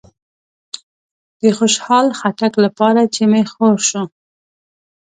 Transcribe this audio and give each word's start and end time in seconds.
د 1.41 1.43
خوشحال 1.57 2.07
خټک 2.19 2.53
لپاره 2.65 3.01
چې 3.15 3.23
می 3.31 3.43
خور 3.51 3.75
شو 3.89 4.03